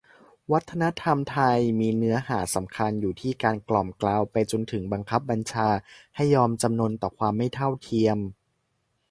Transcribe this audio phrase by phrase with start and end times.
[0.51, 5.67] "วัฒนธรรมไทย" มีเนื้อหาสำคัญอยู่ที่การกล่อมเกลา ไปจนถึงบังคับบัญชา
[6.15, 8.17] ให้ยอมจำนนต่อความไม่เท่าเทียม